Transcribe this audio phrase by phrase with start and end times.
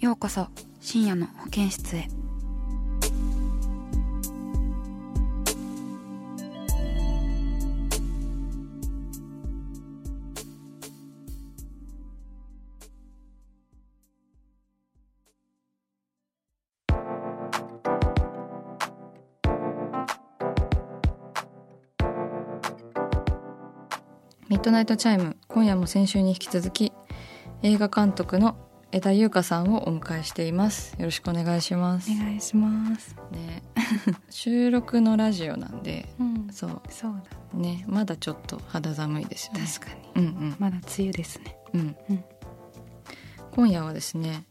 [0.00, 0.48] ようこそ
[0.80, 2.08] 深夜の保健室へ。
[24.48, 26.90] ミッドナイトチャイム今夜も先週に引き続き
[27.62, 28.56] 映画監督の
[28.92, 30.96] 枝優花さんをお迎えしています。
[30.98, 32.10] よろしくお願いします。
[32.10, 33.14] お願いします。
[33.30, 33.62] ね。
[34.30, 36.82] 収録のラジオなんでうん、そう。
[36.90, 37.58] そうだ。
[37.58, 37.84] ね。
[37.86, 39.64] まだちょっと肌寒いですよね。
[39.64, 40.26] 確かに。
[40.26, 40.56] うんうん。
[40.58, 41.56] まだ梅雨ですね。
[41.72, 42.24] うん、うん。
[43.52, 44.44] 今夜はですね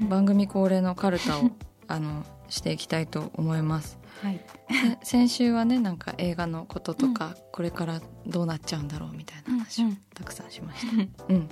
[0.00, 0.08] うん。
[0.08, 1.50] 番組恒例のカルタを
[1.86, 4.00] あのしていきたいと思います。
[4.22, 4.34] はい。
[4.34, 9.98] で先週はねなんか映画のこととか、これからどうなっちゃうんだろうみたいな話をうんうん。
[10.14, 11.48] たくさんしました、うん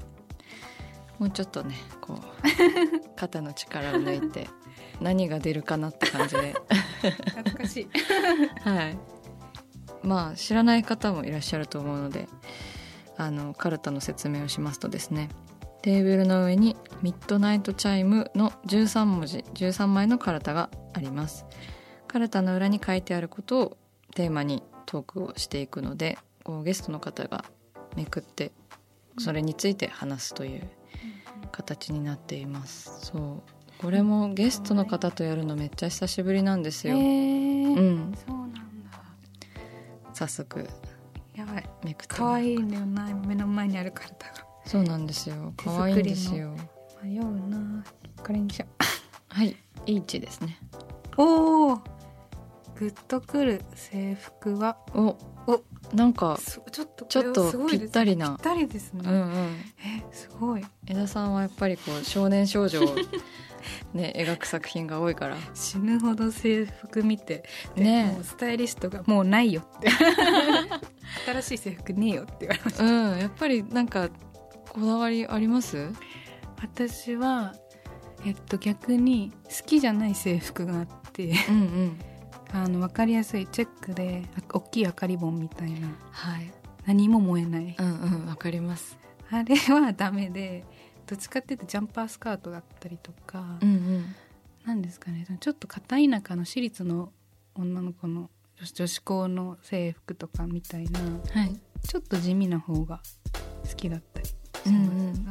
[1.22, 2.20] もうちょっとねこう
[3.14, 4.48] 肩の力を抜いて
[5.00, 6.56] 何が出るかなって感じで。
[7.36, 7.88] 懐かしい。
[8.68, 8.98] はい。
[10.02, 12.28] まあ知らない方もいらっしゃると思うので
[13.16, 15.28] あのカルタの説明をしますとですね
[15.82, 21.46] テーブルの上に「ミッドナイトチャイム」の13文字13枚のカルタがあります。
[22.08, 23.76] カルタの裏に書いてあることを
[24.16, 27.44] テーマにトークをしていくのでこうゲストの方が
[27.94, 28.50] めくって
[29.18, 30.68] それについて話すという
[31.52, 33.42] 形になっていますそう
[33.78, 38.60] これもゲストの方とやるのめっちゃ久しぶりなんですえよ、ーうんそうなんだ。
[40.14, 40.68] 早速
[41.34, 41.68] やばい。
[41.84, 44.46] めくって可愛いのよな目の前にあるカルタが。
[44.64, 46.54] そうなんですよ可愛いんですよ
[47.02, 47.84] 迷うな。
[48.24, 48.66] これにしよ
[49.28, 50.58] はい H ですね
[51.18, 51.22] う。
[51.22, 51.82] おお。
[52.82, 54.76] グッとくる制服は？
[54.92, 55.16] お
[55.46, 55.62] お
[55.94, 58.30] なんかすちょっとぴったりな。
[58.30, 59.02] ぴったりですね。
[59.04, 59.30] うんうん。
[59.78, 60.64] えすごい。
[60.88, 62.96] 枝さんはやっぱりこう少年少女を
[63.94, 65.36] ね描く作品が多いから。
[65.54, 67.44] 死ぬほど制服見て
[67.76, 69.88] でねスタイリストがもうないよって。
[71.24, 72.84] 新しい制服ねえよって言われました。
[72.84, 74.08] うんやっぱりなんか
[74.70, 75.88] こだわりあります？
[76.60, 77.54] 私は
[78.26, 81.32] えっと逆に好きじゃない制服があって。
[81.48, 81.98] うんうん
[82.52, 85.88] あの分かりやすいチェックであ大きい明かり本みたいな。
[86.10, 86.52] はい。
[86.86, 87.76] 何も燃えない。
[87.78, 88.98] うんうんわかります。
[89.30, 90.64] あれはダメで
[91.06, 94.14] どっちかっていうとジャンパースカートだったりとか、うんうん。
[94.66, 95.26] なんですかね。
[95.40, 97.12] ちょっと片田舎の私立の
[97.54, 98.30] 女の子の
[98.74, 101.00] 女子校の制服とかみたいな。
[101.00, 101.58] はい。
[101.88, 103.00] ちょっと地味な方が
[103.68, 105.24] 好きだったりします、うんうん。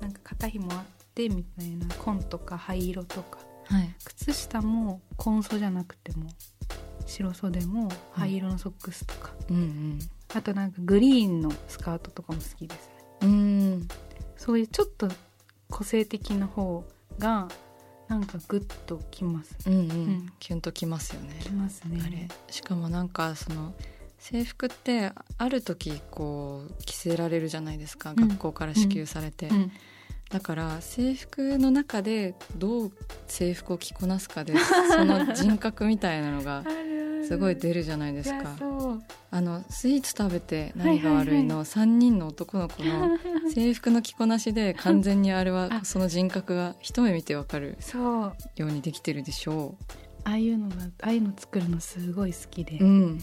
[0.00, 0.84] なんか肩紐あっ
[1.14, 3.37] てみたいな紺とか灰色とか
[3.68, 3.94] はい。
[4.04, 6.26] 靴下も紺素じゃなくても
[7.06, 9.98] 白袖も灰色のソックスとか、うん
[10.34, 12.92] あとなんかグリーンのスカートとかも好きですね。
[13.22, 13.30] うん。
[13.30, 13.32] う
[13.76, 13.88] ん
[14.36, 15.08] そういうちょっと
[15.68, 16.84] 個性的な方
[17.18, 17.48] が
[18.08, 19.56] なんかグッときます。
[19.66, 20.32] うんうん、ん。
[20.38, 21.36] キュンときますよね。
[21.40, 22.00] きますね。
[22.06, 22.28] あれ。
[22.50, 23.74] しかもなんかその
[24.18, 28.16] 制服ってある時こう着せられるじゃないですか、ん。
[28.16, 29.72] 学校から支給されて、うん
[30.30, 32.92] だから制服の中でどう
[33.26, 34.54] 制服を着こなすかで
[34.90, 36.64] その人格みたいなのが
[37.26, 38.56] すごい出るじゃないですか。
[39.30, 43.18] あのスイーツ食べて何が悪いはいの3人の男の子の
[43.52, 47.76] 制服の着こなしで完全にあれはあその人格が一目見てわかる
[48.56, 49.76] ようにできてるでしょ
[50.24, 52.84] ああいうのがああいうの作るのすごい好きで、う。
[52.84, 53.18] うん、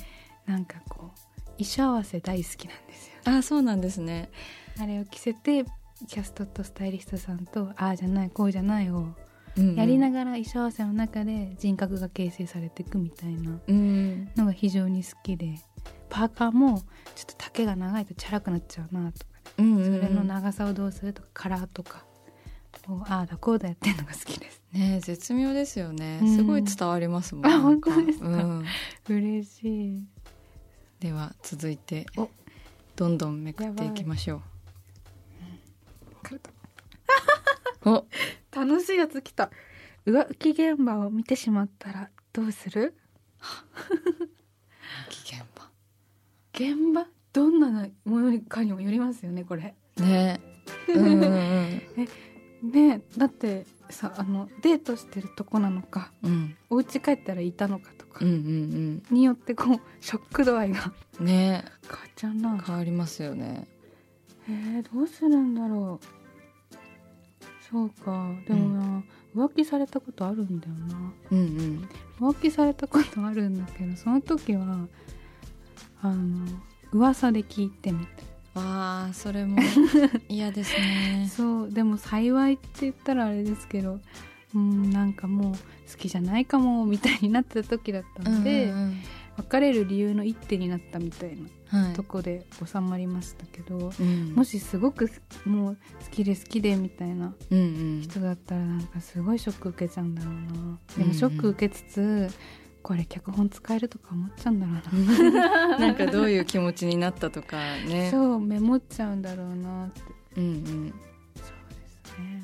[0.46, 1.20] なんかこう
[1.58, 3.14] 衣装合わせ大好きなんですよ。
[3.26, 4.30] あそうなんですね。
[4.80, 5.66] あれを着せて
[6.08, 9.08] キャストとスタイリストさんとああじゃないこうじゃないを
[9.76, 14.30] やりながら衣装合わせの中で人格が形成されていくみたいなうん。
[14.36, 15.56] のが非常に好きで
[16.10, 16.86] パーカーもちょっ
[17.28, 19.26] と丈が長いとチャラくなっちゃうなとか、
[19.58, 20.02] うんうんうん。
[20.02, 22.04] それの長さをどうするとかカラーとか
[22.86, 24.62] こうああだこうだやってるのが好きです。
[24.74, 26.36] ね絶妙ですよね、うん。
[26.36, 28.28] すごい伝わりますもんあ本当ですか？
[28.28, 28.66] うん、
[29.08, 30.06] 嬉しい。
[31.00, 32.30] では続いてお
[32.98, 34.42] どんどんめくっていきましょ
[36.22, 36.50] カルタ
[37.92, 38.06] うお
[38.66, 39.52] 楽しいやつ来た。
[40.06, 42.96] 浮気現場を見てしまったらどうする？
[45.10, 45.70] 危険場。
[46.54, 47.08] 現場？
[47.34, 49.76] どんなものかにもよりますよねこれ。
[49.98, 50.40] ね。
[50.88, 51.82] うんうんうん。
[52.72, 56.56] ねだってさあのデートしてるとこなのかうん。
[56.70, 61.64] お家帰ったらいたのかとかうんうんによってこうショック度合いがうんね。
[61.84, 62.64] 変わっちゃうな。
[62.64, 63.68] 変わりますよね。
[64.48, 66.25] えー、どうするんだろう
[67.70, 68.32] そうか。
[68.48, 69.04] でもな、
[69.36, 71.14] 浮気されたことあるんだよな。
[71.32, 71.90] うんうん。
[72.20, 74.88] 浮気されたことあるんだけどその時は
[76.02, 76.46] あの
[76.92, 78.24] 噂で聞いてみて
[78.54, 79.58] わあそれも
[80.30, 81.30] 嫌ですね。
[81.30, 81.72] そう。
[81.72, 84.00] でも幸いって言ったらあれですけど
[84.54, 85.60] うんなんかもう好
[85.98, 89.02] きじゃないかもみたいになってた時だったので、うんうん
[89.38, 91.44] 別れる理由の一手になったみたいな
[91.74, 91.94] うんはい。
[91.94, 94.34] とこで収まりましたけど、うん。
[94.36, 95.10] もしすごく
[95.46, 97.62] もう好きで好きでみたいなうんう
[97.98, 98.02] ん。
[98.02, 100.42] 人だったらなんかすごいショック受けちゃうんだろうな。
[100.42, 101.08] でうんうん。
[101.10, 102.30] もショック受けつつ
[102.84, 107.58] これ脚本使えるとか思っちゃうんだろうな、 なんかどういう気持ちになったとか
[107.88, 108.10] ね。
[108.12, 110.02] そうメモっちゃうんだろうなって。
[110.38, 110.64] うんうん。
[111.36, 112.44] そうですね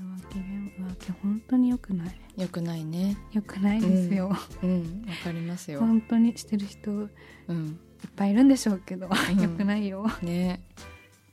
[1.01, 2.15] 浮気浮気本当に良くない。
[2.38, 3.18] よくないね。
[3.33, 5.80] 良くないですよ、うんわかりますよ。
[5.80, 7.07] 本当にしてる人いっ
[7.50, 7.80] うん
[8.15, 9.09] ぱいいるんでしょうけど、ん。
[9.42, 10.06] 良くないよ。
[10.21, 10.62] ね。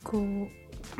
[0.04, 0.48] こう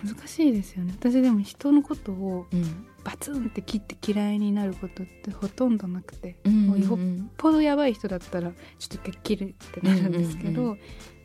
[0.06, 0.92] 難しいですよね。
[0.98, 2.86] 私でも人のことをうん。
[3.04, 10.78] バツンって切って嫌いになることってほとんどなくて、うんもうよっうんぽどやばい人だったらちょっと切るってなるんですけど、うんうん。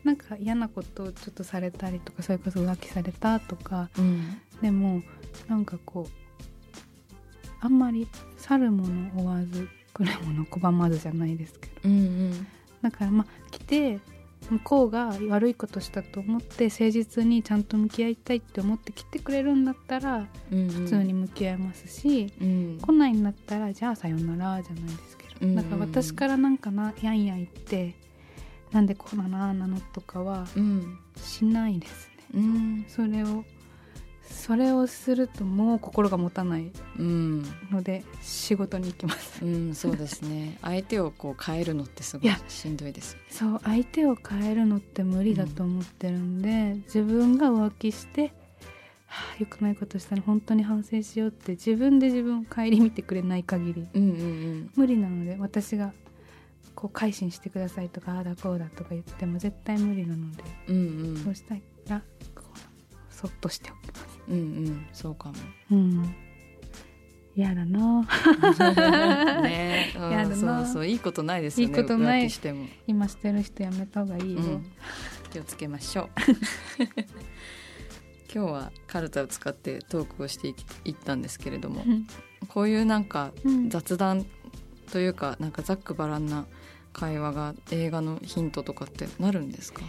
[0.04, 4.38] なんか嫌なことをちょっとされたりとかそれこそ浮気されたとかうん。
[4.62, 5.02] でも
[5.48, 6.23] なんかこう
[7.64, 8.06] あんまり
[8.36, 11.72] 去るもの追わず来るもの拒まずじゃないですけど。
[11.84, 12.46] うんうん。
[12.82, 14.00] だからまあ来て
[14.50, 22.78] 向こうが悪いことしたと思って誠実にちゃんと向き合いたいって思って来てくれるんだったらうん普通に向き合いますし、うん。
[22.82, 27.94] 来ないんだったらじゃあさよならじゃないですけど、うんだから私からなんかなやんやん言って
[28.72, 30.98] なんでこうなななのとかはうん。
[31.16, 32.24] しないですね。
[32.34, 32.84] うん。
[32.88, 33.44] それを
[34.46, 37.42] それをするともう心が持たないうん。
[37.70, 39.42] ので仕事に行きます。
[39.42, 40.58] うんそうですね。
[40.62, 48.34] 相手をこう変えるのってすごいしんどいですそう相手を変えるのって無理だと思ってるんで、自分が浮気して、
[49.06, 55.94] はあ、良くないことしたら本当に反省しようって自分で自分を顧みてくれない限りうんうん無理なので私が
[56.74, 61.16] こう改心してくださいとかああだこうだとか言っても絶対無理なので、うんうん。
[61.16, 61.56] そうした
[61.88, 62.02] ら
[63.08, 64.86] そっとしておきますうんうん。
[64.92, 65.34] そうかも。
[65.72, 66.14] うん。
[67.36, 68.02] 嫌だな。
[69.42, 70.10] ね、うん。
[70.10, 70.64] やだな。
[70.64, 70.86] そうそう。
[70.86, 71.76] いいことないですよね。
[71.76, 72.30] いいことない。
[72.30, 74.66] しても、今してる人やめた方がいいよ、うん、
[75.32, 76.08] 気をつけましょう。
[78.34, 80.48] 今日はカルタを使ってトークをして
[80.84, 82.06] いったんですけれどもうん。
[82.48, 83.70] こういうなんかうん。
[83.70, 84.26] 雑談
[84.90, 86.46] というかなんかざっくばらんな
[86.92, 89.82] 会話が映画のヒントとかってなるんですか？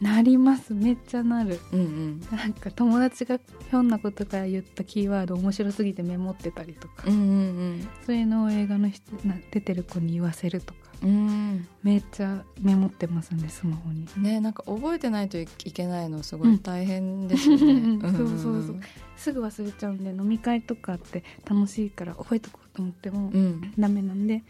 [0.00, 0.72] なります。
[0.72, 1.60] めっちゃなる。
[1.72, 2.20] うんうん。
[2.36, 3.38] なんか友達が
[3.70, 10.80] ひょんなことから言ったキーワード面白すぎてメモってたりとか、うんうんそういうのを映画の人な出てる子に言わせるとか。
[11.02, 11.10] うん。
[11.10, 14.06] うんめっちゃメモってますんでスマホに。
[14.16, 17.98] ねなんか覚えてないといけないのすごい大変ですよね、 うん。
[17.98, 18.00] ん。
[18.00, 18.80] そうそうそう。
[19.16, 23.72] すぐ忘れちゃうんで飲み会とかって楽しいから覚えとこうと思ってもうん。
[23.78, 24.42] ダメなんで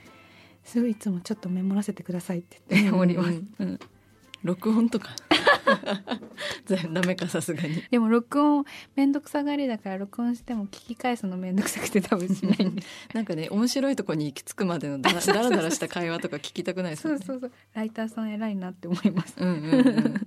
[0.62, 3.78] すぐいつもちょっとメモらせてくださいって言って おります、うんうん。
[4.44, 5.10] 録音とか
[6.92, 7.82] ダメかさすがに。
[7.90, 8.64] でも録音
[8.96, 12.64] めんどくさがりだから録音しても聞き返すのめんどくさくて多分しない。
[12.64, 12.82] ん で
[13.14, 17.24] なんかね面白いとこに行き着くまでのだら だらだらした会話とか聞きたくないですよね。
[17.24, 17.58] そうそうそう。
[17.74, 19.34] ライターさん偉いなって思います。
[19.38, 20.26] うんうんうん